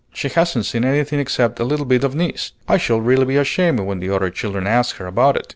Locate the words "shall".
2.77-2.99